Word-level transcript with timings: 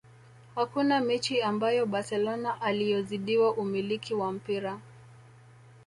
hakuna 0.55 1.01
mechi 1.01 1.41
ambayo 1.41 1.85
barcelona 1.85 2.61
aliyozidiwa 2.61 3.53
umiliki 3.53 4.13
wa 4.13 4.31
mpira 4.31 4.79